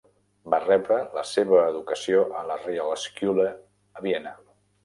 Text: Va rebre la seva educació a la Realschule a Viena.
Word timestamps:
Va 0.53 0.59
rebre 0.63 0.97
la 1.17 1.25
seva 1.33 1.59
educació 1.73 2.23
a 2.39 2.43
la 2.53 2.57
Realschule 2.65 3.47
a 4.01 4.07
Viena. 4.09 4.37